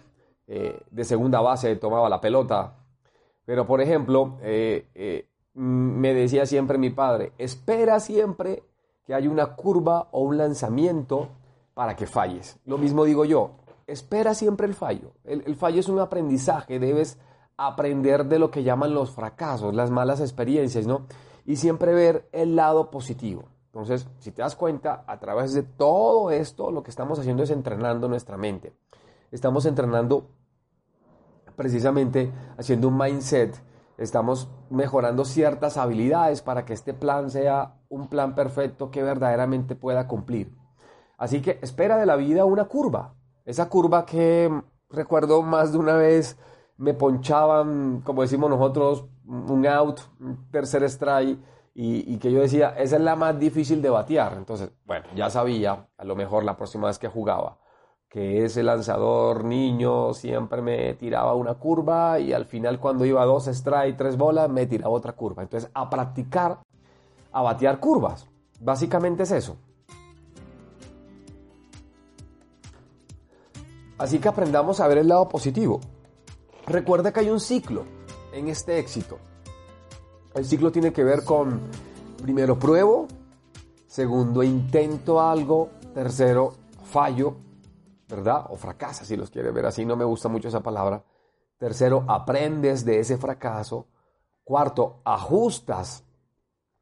eh, 0.46 0.82
de 0.90 1.04
segunda 1.04 1.40
base 1.40 1.76
tomaba 1.76 2.08
la 2.08 2.20
pelota. 2.20 2.74
Pero, 3.44 3.66
por 3.66 3.80
ejemplo, 3.80 4.38
eh, 4.42 4.88
eh, 4.94 5.28
me 5.54 6.14
decía 6.14 6.46
siempre 6.46 6.78
mi 6.78 6.90
padre, 6.90 7.32
espera 7.38 8.00
siempre 8.00 8.62
que 9.06 9.14
haya 9.14 9.30
una 9.30 9.54
curva 9.54 10.08
o 10.12 10.20
un 10.20 10.38
lanzamiento 10.38 11.28
para 11.74 11.96
que 11.96 12.06
falles. 12.06 12.58
Lo 12.64 12.78
mismo 12.78 13.04
digo 13.04 13.24
yo, 13.24 13.52
espera 13.86 14.34
siempre 14.34 14.66
el 14.66 14.74
fallo. 14.74 15.12
El, 15.24 15.56
fallo 15.56 15.80
es 15.80 15.88
un 15.88 15.98
aprendizaje, 15.98 16.78
debes 16.78 17.18
aprender 17.56 18.24
de 18.26 18.38
lo 18.38 18.50
que 18.50 18.62
llaman 18.62 18.94
los 18.94 19.10
fracasos, 19.10 19.74
las 19.74 19.90
malas 19.90 20.20
experiencias, 20.20 20.86
¿no? 20.86 21.06
Y 21.44 21.56
siempre 21.56 21.92
ver 21.92 22.28
el 22.32 22.56
lado 22.56 22.90
positivo. 22.90 23.44
Entonces, 23.66 24.08
si 24.18 24.30
te 24.30 24.40
das 24.40 24.56
cuenta, 24.56 25.04
a 25.06 25.18
través 25.18 25.52
de 25.52 25.62
todo 25.62 26.30
esto, 26.30 26.70
lo 26.70 26.82
que 26.82 26.90
estamos 26.90 27.18
haciendo 27.18 27.42
es 27.42 27.50
entrenando 27.50 28.08
nuestra 28.08 28.36
mente 28.36 28.72
estamos 29.34 29.66
entrenando 29.66 30.30
precisamente 31.56 32.32
haciendo 32.56 32.88
un 32.88 32.96
mindset, 32.96 33.54
estamos 33.98 34.48
mejorando 34.70 35.24
ciertas 35.24 35.76
habilidades 35.76 36.40
para 36.40 36.64
que 36.64 36.72
este 36.72 36.94
plan 36.94 37.30
sea 37.30 37.74
un 37.88 38.08
plan 38.08 38.34
perfecto 38.34 38.90
que 38.90 39.02
verdaderamente 39.02 39.74
pueda 39.74 40.06
cumplir. 40.08 40.56
Así 41.18 41.42
que 41.42 41.58
espera 41.62 41.96
de 41.96 42.06
la 42.06 42.16
vida 42.16 42.44
una 42.44 42.64
curva, 42.64 43.14
esa 43.44 43.68
curva 43.68 44.06
que 44.06 44.50
recuerdo 44.88 45.42
más 45.42 45.72
de 45.72 45.78
una 45.78 45.94
vez 45.94 46.38
me 46.76 46.94
ponchaban, 46.94 48.02
como 48.04 48.22
decimos 48.22 48.50
nosotros, 48.50 49.04
un 49.26 49.66
out, 49.66 50.00
un 50.20 50.48
tercer 50.50 50.82
strike, 50.84 51.38
y, 51.76 52.12
y, 52.12 52.18
que 52.18 52.30
yo 52.30 52.40
decía, 52.40 52.68
esa 52.78 52.96
es 52.96 53.02
la 53.02 53.16
más 53.16 53.36
difícil 53.36 53.82
de 53.82 53.90
batear. 53.90 54.34
Entonces, 54.36 54.70
bueno, 54.84 55.06
ya 55.16 55.28
sabía, 55.28 55.88
a 55.96 56.04
lo 56.04 56.14
mejor 56.14 56.44
la 56.44 56.56
próxima 56.56 56.86
vez 56.86 57.00
que 57.00 57.08
jugaba, 57.08 57.58
que 58.14 58.44
ese 58.44 58.62
lanzador 58.62 59.42
niño 59.42 60.14
siempre 60.14 60.62
me 60.62 60.94
tiraba 60.94 61.34
una 61.34 61.54
curva 61.54 62.20
y 62.20 62.32
al 62.32 62.44
final 62.44 62.78
cuando 62.78 63.04
iba 63.04 63.20
a 63.20 63.24
dos 63.24 63.48
strike, 63.48 63.96
tres 63.96 64.16
bolas, 64.16 64.48
me 64.48 64.66
tiraba 64.66 64.94
otra 64.94 65.14
curva. 65.14 65.42
Entonces, 65.42 65.68
a 65.74 65.90
practicar, 65.90 66.60
a 67.32 67.42
batear 67.42 67.80
curvas. 67.80 68.28
Básicamente 68.60 69.24
es 69.24 69.32
eso. 69.32 69.56
Así 73.98 74.20
que 74.20 74.28
aprendamos 74.28 74.78
a 74.78 74.86
ver 74.86 74.98
el 74.98 75.08
lado 75.08 75.28
positivo. 75.28 75.80
Recuerda 76.68 77.12
que 77.12 77.18
hay 77.18 77.30
un 77.30 77.40
ciclo 77.40 77.82
en 78.32 78.46
este 78.46 78.78
éxito. 78.78 79.18
El 80.36 80.44
ciclo 80.44 80.70
tiene 80.70 80.92
que 80.92 81.02
ver 81.02 81.24
con, 81.24 81.62
primero, 82.22 82.60
pruebo, 82.60 83.08
segundo, 83.88 84.44
intento 84.44 85.20
algo, 85.20 85.70
tercero, 85.92 86.52
fallo, 86.84 87.38
¿verdad? 88.14 88.46
O 88.50 88.56
fracasa, 88.56 89.04
si 89.04 89.16
los 89.16 89.30
quiere 89.30 89.50
ver 89.50 89.66
así, 89.66 89.84
no 89.84 89.96
me 89.96 90.04
gusta 90.04 90.28
mucho 90.28 90.48
esa 90.48 90.62
palabra. 90.62 91.02
Tercero, 91.58 92.04
aprendes 92.08 92.84
de 92.84 93.00
ese 93.00 93.16
fracaso. 93.16 93.86
Cuarto, 94.44 95.00
ajustas 95.04 96.04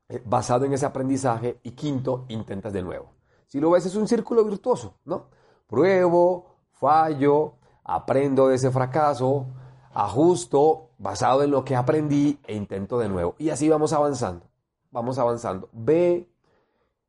eh, 0.08 0.22
basado 0.24 0.64
en 0.64 0.72
ese 0.74 0.86
aprendizaje. 0.86 1.58
Y 1.62 1.72
quinto, 1.72 2.26
intentas 2.28 2.72
de 2.72 2.82
nuevo. 2.82 3.12
Si 3.46 3.60
lo 3.60 3.70
ves, 3.70 3.86
es 3.86 3.96
un 3.96 4.08
círculo 4.08 4.44
virtuoso, 4.44 4.94
¿no? 5.04 5.26
Pruebo, 5.66 6.46
fallo, 6.72 7.54
aprendo 7.84 8.48
de 8.48 8.56
ese 8.56 8.70
fracaso, 8.70 9.46
ajusto 9.94 10.90
basado 10.98 11.42
en 11.42 11.50
lo 11.50 11.64
que 11.64 11.76
aprendí 11.76 12.38
e 12.44 12.54
intento 12.54 12.98
de 12.98 13.08
nuevo. 13.08 13.34
Y 13.38 13.50
así 13.50 13.68
vamos 13.68 13.92
avanzando, 13.92 14.46
vamos 14.90 15.18
avanzando. 15.18 15.68
Ve 15.72 16.28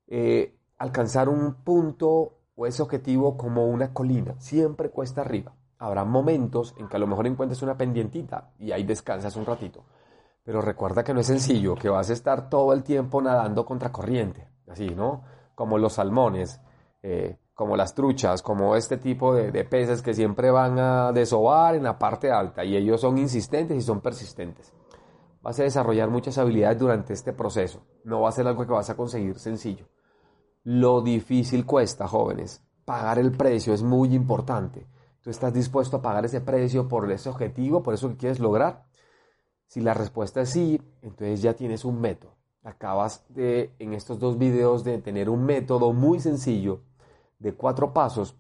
eh, 0.08 0.58
alcanzar 0.78 1.30
un 1.30 1.56
punto 1.56 2.43
o 2.56 2.66
ese 2.68 2.82
objetivo 2.82 3.38
como 3.38 3.68
una 3.68 3.94
colina, 3.94 4.36
siempre 4.40 4.90
cuesta 4.90 5.22
arriba. 5.22 5.54
Habrá 5.80 6.06
momentos 6.06 6.76
en 6.78 6.88
que 6.88 6.96
a 6.96 7.00
lo 7.00 7.08
mejor 7.08 7.28
encuentres 7.28 7.62
una 7.62 7.78
pendientita 7.78 8.52
y 8.60 8.72
ahí 8.72 8.84
descansas 8.84 9.36
un 9.36 9.46
ratito. 9.46 9.84
Pero 10.44 10.62
recuerda 10.62 11.04
que 11.04 11.14
no 11.14 11.22
es 11.22 11.28
sencillo, 11.28 11.76
que 11.76 11.90
vas 11.90 12.10
a 12.10 12.14
estar 12.14 12.50
todo 12.50 12.74
el 12.74 12.84
tiempo 12.84 13.22
nadando 13.22 13.66
contra 13.66 13.92
corriente, 13.92 14.48
así, 14.68 14.90
¿no? 14.90 15.24
Como 15.56 15.78
los 15.78 15.94
salmones. 15.94 16.62
Eh, 17.02 17.38
como 17.54 17.78
las 17.78 17.94
truchas, 17.94 18.42
como 18.42 18.76
este 18.76 18.98
tipo 18.98 19.36
de, 19.36 19.64
peces 19.64 20.02
que 20.02 20.14
siempre 20.14 20.50
van 20.50 20.80
a 20.80 21.12
desovar 21.12 21.76
en 21.76 21.84
la 21.84 22.00
parte 22.00 22.32
alta 22.32 22.64
y 22.66 22.76
ellos 22.76 23.02
son 23.02 23.18
insistentes 23.18 23.78
y 23.78 23.82
son 23.82 24.02
persistentes. 24.02 24.74
Vas 25.42 25.60
a 25.60 25.64
desarrollar 25.64 26.10
muchas 26.10 26.38
habilidades 26.38 26.80
durante 26.80 27.14
este 27.14 27.34
proceso. 27.34 27.86
No 28.06 28.22
va 28.22 28.30
a 28.30 28.32
ser 28.32 28.48
algo 28.48 28.66
que 28.66 28.72
vas 28.72 28.90
a 28.90 28.96
conseguir 28.96 29.38
sencillo. 29.38 29.86
Lo 30.64 31.02
difícil 31.02 31.66
cuesta, 31.66 32.08
jóvenes. 32.08 32.62
Pagar 32.86 33.20
el 33.20 33.32
precio 33.32 33.74
es 33.74 33.84
muy 33.84 34.14
importante. 34.16 34.88
¿Tú 35.22 35.30
estás 35.30 35.54
dispuesto 35.54 35.98
a 35.98 36.02
pagar 36.02 36.26
ese 36.26 36.42
precio 36.42 36.88
por 36.88 37.10
ese 37.12 37.30
objetivo, 37.30 37.84
por 37.84 37.94
eso 37.94 38.10
que 38.10 38.18
quieres 38.18 38.40
lograr? 38.40 38.86
Si 39.68 39.82
la 39.82 39.94
respuesta 39.94 40.42
es 40.42 40.50
sí, 40.50 40.82
entonces 41.02 41.42
ya 41.42 41.54
tienes 41.54 41.86
un 41.86 42.00
método. 42.00 42.36
Acabas 42.64 43.26
de, 43.30 43.74
en 43.80 43.94
estos 43.94 44.20
dos 44.20 44.38
videos, 44.38 44.84
de 44.84 45.00
tener 45.00 45.30
un 45.30 45.46
método 45.46 45.92
muy 45.94 46.20
sencillo 46.20 46.82
de 47.40 47.54
cuatro 47.54 47.94
pasos 47.94 48.38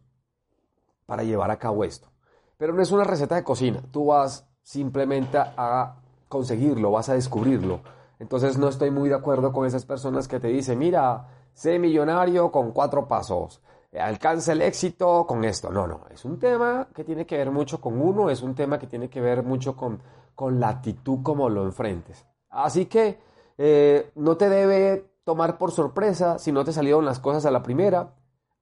para 1.05 1.23
llevar 1.23 1.51
a 1.51 1.59
cabo 1.59 1.83
esto. 1.83 2.09
Pero 2.57 2.73
no 2.73 2.81
es 2.81 2.91
una 2.91 3.03
receta 3.03 3.35
de 3.35 3.43
cocina, 3.43 3.81
tú 3.91 4.05
vas 4.07 4.47
simplemente 4.61 5.37
a 5.37 5.97
conseguirlo, 6.29 6.91
vas 6.91 7.09
a 7.09 7.15
descubrirlo. 7.15 7.81
Entonces 8.19 8.57
no 8.57 8.69
estoy 8.69 8.91
muy 8.91 9.09
de 9.09 9.15
acuerdo 9.15 9.51
con 9.51 9.65
esas 9.65 9.85
personas 9.85 10.27
que 10.27 10.39
te 10.39 10.47
dicen, 10.47 10.79
mira, 10.79 11.27
sé 11.53 11.79
millonario 11.79 12.51
con 12.51 12.71
cuatro 12.71 13.07
pasos, 13.07 13.61
alcanza 13.99 14.53
el 14.53 14.61
éxito 14.61 15.25
con 15.27 15.43
esto. 15.43 15.69
No, 15.69 15.87
no, 15.87 16.01
es 16.11 16.25
un 16.25 16.39
tema 16.39 16.87
que 16.93 17.03
tiene 17.03 17.25
que 17.25 17.37
ver 17.37 17.51
mucho 17.51 17.79
con 17.79 18.01
uno, 18.01 18.29
es 18.29 18.41
un 18.41 18.55
tema 18.55 18.79
que 18.79 18.87
tiene 18.87 19.09
que 19.09 19.21
ver 19.21 19.43
mucho 19.43 19.75
con, 19.75 20.01
con 20.35 20.59
la 20.59 20.69
actitud 20.69 21.19
como 21.21 21.49
lo 21.49 21.63
enfrentes. 21.63 22.25
Así 22.49 22.85
que 22.85 23.19
eh, 23.57 24.11
no 24.15 24.37
te 24.37 24.49
debe 24.49 25.13
tomar 25.23 25.57
por 25.57 25.71
sorpresa 25.71 26.37
si 26.39 26.51
no 26.51 26.63
te 26.63 26.73
salieron 26.73 27.05
las 27.05 27.19
cosas 27.19 27.45
a 27.45 27.51
la 27.51 27.63
primera 27.63 28.13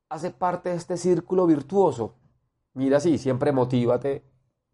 hace 0.09 0.31
parte 0.31 0.69
de 0.69 0.75
este 0.75 0.97
círculo 0.97 1.47
virtuoso. 1.47 2.15
Mira, 2.73 2.99
sí, 2.99 3.17
siempre 3.17 3.51
motívate 3.51 4.23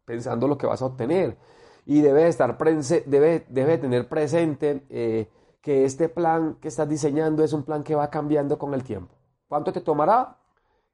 pensando 0.04 0.48
lo 0.48 0.58
que 0.58 0.66
vas 0.66 0.82
a 0.82 0.88
obtener. 0.88 1.38
Y 1.86 2.02
debe, 2.02 2.28
estar 2.28 2.58
debe, 2.58 3.46
debe 3.48 3.78
tener 3.78 4.10
presente 4.10 4.86
eh, 4.90 5.30
que 5.68 5.84
este 5.84 6.08
plan 6.08 6.56
que 6.62 6.70
estás 6.70 6.88
diseñando 6.88 7.44
es 7.44 7.52
un 7.52 7.64
plan 7.64 7.84
que 7.84 7.94
va 7.94 8.10
cambiando 8.10 8.58
con 8.58 8.74
el 8.74 8.86
tiempo. 8.86 9.14
¿Cuánto 9.50 9.74
te 9.74 9.82
tomará? 9.82 10.38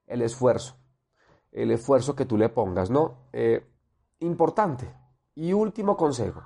El 0.07 0.23
esfuerzo. 0.23 0.73
El 1.51 1.69
esfuerzo 1.69 2.15
que 2.15 2.25
tú 2.25 2.39
le 2.39 2.49
pongas, 2.49 2.89
¿no? 2.89 3.27
Eh, 3.33 3.63
importante. 4.21 4.91
Y 5.35 5.53
último 5.53 5.95
consejo. 5.95 6.41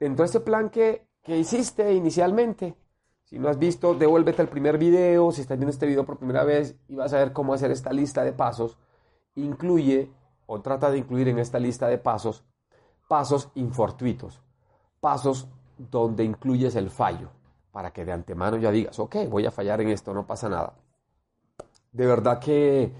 Dentro 0.00 0.24
de 0.24 0.26
este 0.26 0.40
plan 0.40 0.70
que, 0.70 1.06
que 1.22 1.38
hiciste 1.38 1.94
inicialmente, 1.94 2.74
si 3.22 3.38
no 3.38 3.48
has 3.48 3.60
visto, 3.60 3.94
devuélvete 3.94 4.42
al 4.42 4.48
primer 4.48 4.76
video. 4.76 5.30
Si 5.30 5.42
estás 5.42 5.56
viendo 5.56 5.70
este 5.70 5.86
video 5.86 6.04
por 6.04 6.18
primera 6.18 6.42
vez 6.42 6.74
y 6.88 6.96
vas 6.96 7.12
a 7.12 7.18
ver 7.18 7.32
cómo 7.32 7.54
hacer 7.54 7.70
esta 7.70 7.92
lista 7.92 8.24
de 8.24 8.32
pasos, 8.32 8.76
incluye 9.36 10.10
o 10.46 10.60
trata 10.60 10.90
de 10.90 10.98
incluir 10.98 11.28
en 11.28 11.38
esta 11.38 11.60
lista 11.60 11.86
de 11.86 11.98
pasos 11.98 12.44
pasos 13.06 13.50
infortuitos, 13.54 14.42
pasos 14.98 15.46
donde 15.76 16.24
incluyes 16.24 16.74
el 16.74 16.90
fallo, 16.90 17.37
para 17.78 17.92
que 17.92 18.04
de 18.04 18.10
antemano 18.10 18.56
ya 18.56 18.72
digas, 18.72 18.98
ok, 18.98 19.28
voy 19.30 19.46
a 19.46 19.52
fallar 19.52 19.80
en 19.80 19.90
esto, 19.90 20.12
no 20.12 20.26
pasa 20.26 20.48
nada. 20.48 20.72
De 21.92 22.06
verdad 22.06 22.40
que 22.40 22.92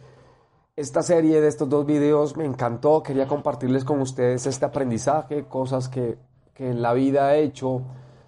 esta 0.77 1.03
serie 1.03 1.41
de 1.41 1.49
estos 1.49 1.69
dos 1.69 1.85
videos 1.85 2.37
me 2.37 2.45
encantó, 2.45 3.03
quería 3.03 3.27
compartirles 3.27 3.85
con 3.85 4.01
ustedes 4.01 4.47
este 4.47 4.67
aprendizaje, 4.67 5.47
cosas 5.47 5.89
que, 5.89 6.17
que 6.55 6.71
en 6.71 6.81
la 6.81 6.93
vida 6.93 7.35
he 7.35 7.43
hecho 7.43 7.83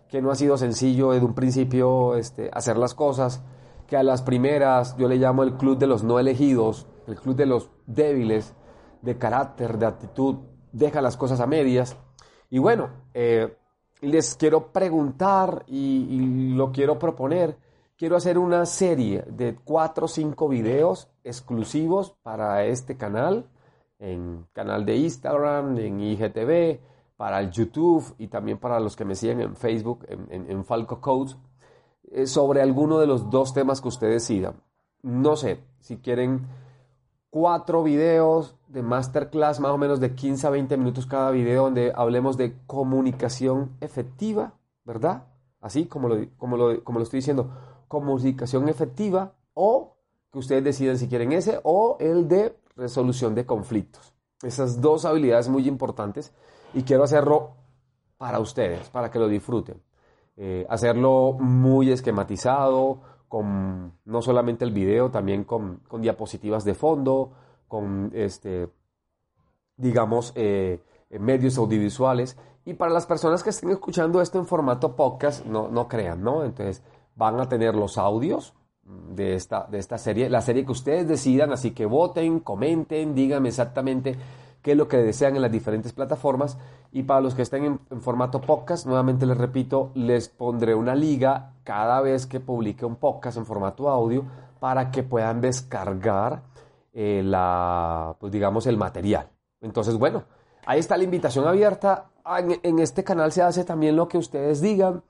que 0.09 0.21
no 0.21 0.33
ha 0.33 0.35
sido 0.35 0.59
sencillo 0.59 1.13
desde 1.13 1.25
un 1.25 1.37
principio 1.37 2.17
este, 2.17 2.51
hacer 2.53 2.79
las 2.79 2.97
cosas, 2.97 3.45
que 3.87 3.97
a 3.97 4.03
las 4.03 4.21
primeras 4.21 4.97
yo 4.97 5.07
le 5.07 5.19
llamo 5.19 5.45
el 5.45 5.55
club 5.55 5.79
de 5.79 5.87
los 5.87 6.03
no 6.03 6.19
elegidos, 6.19 6.89
el 7.07 7.15
club 7.15 7.37
de 7.37 7.47
los 7.47 7.71
débiles, 7.87 8.55
de 9.03 9.17
carácter, 9.19 9.79
de 9.79 9.87
actitud, 9.87 10.39
deja 10.73 11.01
las 11.01 11.17
cosas 11.17 11.39
a 11.39 11.47
medias. 11.47 11.97
Y 12.49 12.59
bueno, 12.59 12.91
eh, 13.15 13.57
les 14.01 14.35
quiero 14.35 14.73
preguntar 14.73 15.65
y, 15.67 16.55
lo 16.55 16.73
quiero 16.73 16.99
proponer, 16.99 17.57
quiero 17.97 18.17
hacer 18.17 18.39
una 18.39 18.67
serie 18.67 19.25
de 19.29 19.57
cuatro 19.63 20.07
o 20.07 20.09
cinco 20.09 20.49
videos 20.49 21.09
exclusivos 21.23 22.15
para 22.23 22.65
este 22.65 22.97
canal, 22.97 23.47
en 23.99 24.47
canal 24.53 24.85
de 24.87 24.97
Instagram, 24.97 25.79
en 25.79 26.01
IGTV, 26.01 26.81
para 27.17 27.41
el 27.41 27.51
YouTube 27.51 28.15
y 28.19 28.29
también 28.29 28.59
para 28.59 28.81
los 28.81 28.97
que 28.97 29.05
me 29.05 29.15
siguen 29.15 29.43
en 29.43 29.55
Facebook, 29.55 30.07
en, 30.09 30.65
Falco 30.65 31.01
Codes, 31.01 31.37
eh, 32.11 32.27
sobre 32.27 32.63
alguno 32.63 32.99
de 32.99 33.07
los 33.07 33.29
dos 33.29 33.53
temas 33.53 33.83
que 33.83 33.89
ustedes 33.89 34.27
decidan. 34.27 34.55
No 35.03 35.37
sé, 35.37 35.61
si 35.81 35.99
quieren 35.99 36.47
cuatro 37.31 37.83
videos 37.83 38.57
de 38.69 38.83
masterclass, 38.83 39.61
más 39.61 39.71
o 39.73 39.79
menos 39.79 40.01
de 40.01 40.15
15 40.15 40.47
a 40.47 40.51
20 40.51 40.77
minutos 40.77 41.07
cada 41.07 41.31
video, 41.31 41.65
donde 41.65 41.93
hablemos 41.95 42.37
de 42.37 42.57
comunicación 42.67 43.77
efectiva, 43.81 44.55
¿verdad? 44.85 45.25
Así 45.61 45.87
como 45.87 46.09
lo, 46.09 46.27
como 46.37 46.57
lo, 46.57 46.85
como 46.85 46.99
lo 46.99 47.05
estoy 47.05 47.19
diciendo, 47.19 47.51
comunicación 47.89 48.69
efectiva, 48.69 49.35
o 49.55 49.97
que 50.33 50.39
ustedes 50.39 50.65
deciden 50.65 50.99
si 50.99 51.09
quieren 51.09 51.33
ese, 51.33 51.61
o 51.65 51.97
el 52.01 52.29
de 52.29 52.57
resolución 52.77 53.35
de 53.35 53.47
conflictos. 53.47 54.15
Esas 54.43 54.81
dos 54.81 55.05
habilidades 55.05 55.49
muy 55.49 55.69
importantes 55.69 56.33
y 56.73 56.83
quiero 56.83 57.05
hacerlo 57.05 57.51
para 58.17 58.39
ustedes, 58.39 58.89
para 58.91 59.11
que 59.11 59.19
lo 59.19 59.29
disfruten. 59.29 59.83
Eh, 60.37 60.67
hacerlo 60.71 61.37
muy 61.39 61.91
esquematizado, 61.91 63.01
con 63.31 63.93
no 64.05 64.23
solamente 64.23 64.65
el 64.65 64.73
video, 64.73 65.13
también 65.13 65.45
con, 65.45 65.83
diapositivas 66.01 66.65
de 66.65 66.75
fondo, 66.75 67.31
con, 67.69 68.11
este, 68.13 68.69
digamos, 69.77 70.33
eh, 70.35 70.81
medios 71.11 71.57
audiovisuales. 71.57 72.37
Y 72.65 72.75
para 72.75 72.93
las 72.93 73.07
personas 73.07 73.45
que 73.45 73.51
estén 73.51 73.71
escuchando 73.71 74.21
esto 74.21 74.39
en 74.39 74.47
formato 74.47 74.97
podcast, 74.97 75.47
no, 75.47 75.69
no 75.69 75.87
crean, 75.87 76.25
¿no? 76.25 76.43
Entonces 76.45 76.83
van 77.15 77.39
a 77.39 77.49
tener 77.49 77.77
los 77.77 77.99
audios 77.99 78.53
de 78.83 79.37
esta, 79.37 79.65
de 79.71 79.79
esta 79.79 79.97
serie, 79.97 80.29
la 80.29 80.41
serie 80.41 80.67
que 80.67 80.73
ustedes 80.73 81.07
decidan, 81.07 81.53
así 81.53 81.71
que 81.71 81.87
voten, 81.87 82.41
comenten, 82.41 83.15
díganme 83.15 83.51
exactamente 83.51 84.17
qué 84.63 84.73
es 84.73 84.77
lo 84.77 84.89
que 84.89 84.99
desean 84.99 85.37
en 85.37 85.43
las 85.43 85.53
diferentes 85.53 85.93
plataformas. 85.93 86.59
Y 86.93 87.05
para 87.05 87.21
los 87.21 87.35
que 87.35 87.43
estén 87.43 87.65
en, 87.91 88.01
formato 88.01 88.41
podcast, 88.41 88.87
nuevamente 88.87 89.27
les 89.27 89.37
repito, 89.37 89.91
les 89.95 90.29
pondré 90.29 90.75
una 90.75 90.95
liga 90.95 91.55
cada 91.65 92.01
vez 92.01 92.27
que 92.27 92.41
publique 92.41 92.85
un 92.85 92.97
podcast 92.97 93.39
en 93.39 93.47
formato 93.47 93.89
audio 93.89 94.25
para 94.59 94.91
que 94.91 95.03
puedan 95.03 95.41
descargar 95.41 96.43
eh, 96.93 97.23
la, 97.25 98.17
pues 98.19 98.33
digamos, 98.33 98.67
el 98.67 98.77
material. 98.77 99.29
Entonces, 99.61 99.97
bueno, 99.97 100.25
ahí 100.67 100.81
está 100.81 100.97
la 100.97 101.05
invitación 101.05 101.47
abierta. 101.47 102.11
Ah, 102.25 102.41
en, 102.41 102.79
este 102.79 103.05
canal 103.05 103.33
se 103.33 103.43
hace 103.43 103.65
también 103.65 103.97
lo 103.97 104.09
que 104.09 104.19
ustedes 104.19 104.61
digan. 104.61 105.03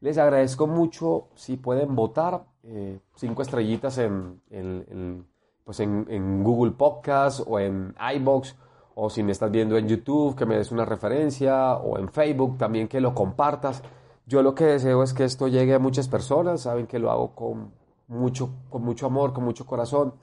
Les 0.00 0.18
agradezco 0.18 0.66
mucho 0.66 1.28
si 1.34 1.56
pueden 1.56 1.94
votar. 1.94 2.44
Eh, 2.64 2.98
cinco 3.14 3.42
estrellitas 3.42 3.98
en, 3.98 4.42
en 4.50 5.26
pues 5.68 5.80
en, 5.80 6.06
en 6.08 6.42
Google 6.42 6.70
Podcast 6.70 7.40
o 7.46 7.58
en 7.58 7.94
iBox 8.14 8.56
o 9.00 9.08
si 9.08 9.22
me 9.22 9.30
estás 9.30 9.48
viendo 9.52 9.76
en 9.76 9.86
YouTube, 9.86 10.34
que 10.34 10.44
me 10.44 10.56
des 10.56 10.72
una 10.72 10.84
referencia, 10.84 11.74
o 11.74 11.98
en 11.98 12.08
Facebook 12.08 12.58
también 12.58 12.88
que 12.88 13.00
lo 13.00 13.14
compartas. 13.14 13.80
Yo 14.26 14.42
lo 14.42 14.56
que 14.56 14.64
deseo 14.64 15.04
es 15.04 15.14
que 15.14 15.22
esto 15.22 15.46
llegue 15.46 15.72
a 15.72 15.78
muchas 15.78 16.08
personas, 16.08 16.62
saben 16.62 16.88
que 16.88 16.98
lo 16.98 17.12
hago 17.12 17.30
con 17.30 17.70
mucho, 18.08 18.50
con 18.68 18.82
mucho 18.82 19.06
amor, 19.06 19.32
con 19.32 19.44
mucho 19.44 19.66
corazón. 19.66 20.14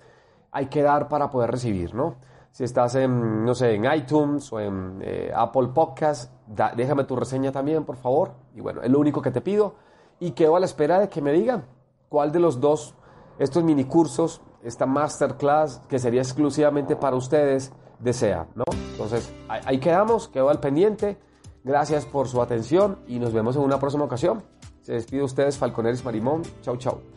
Hay 0.51 0.65
que 0.65 0.81
dar 0.81 1.07
para 1.07 1.29
poder 1.29 1.51
recibir, 1.51 1.95
¿no? 1.95 2.15
Si 2.51 2.65
estás 2.65 2.95
en, 2.95 3.45
no 3.45 3.55
sé, 3.55 3.75
en 3.75 3.85
iTunes 3.85 4.51
o 4.51 4.59
en 4.59 4.99
eh, 5.01 5.31
Apple 5.33 5.69
Podcast, 5.73 6.33
déjame 6.75 7.05
tu 7.05 7.15
reseña 7.15 7.53
también, 7.53 7.85
por 7.85 7.95
favor. 7.95 8.33
Y 8.55 8.59
bueno, 8.59 8.81
es 8.81 8.89
lo 8.89 8.99
único 8.99 9.21
que 9.21 9.31
te 9.31 9.39
pido. 9.39 9.75
Y 10.19 10.31
quedo 10.31 10.57
a 10.57 10.59
la 10.59 10.65
espera 10.65 10.99
de 10.99 11.07
que 11.07 11.21
me 11.21 11.31
digan 11.31 11.63
cuál 12.09 12.33
de 12.33 12.41
los 12.41 12.59
dos, 12.59 12.93
estos 13.39 13.63
mini 13.63 13.85
cursos, 13.85 14.41
esta 14.63 14.85
masterclass 14.85 15.81
que 15.87 15.97
sería 15.97 16.21
exclusivamente 16.21 16.97
para 16.97 17.15
ustedes, 17.15 17.71
desea, 17.99 18.47
¿no? 18.55 18.63
Entonces, 18.91 19.31
ahí 19.47 19.79
quedamos, 19.79 20.27
quedo 20.27 20.49
al 20.49 20.59
pendiente. 20.59 21.17
Gracias 21.63 22.05
por 22.05 22.27
su 22.27 22.41
atención 22.41 22.99
y 23.07 23.17
nos 23.19 23.33
vemos 23.33 23.55
en 23.55 23.63
una 23.63 23.79
próxima 23.79 24.03
ocasión. 24.03 24.43
Se 24.81 24.93
despide 24.93 25.23
ustedes, 25.23 25.57
Falconeris 25.57 26.05
Marimón. 26.05 26.43
Chau, 26.61 26.77
chau. 26.77 27.14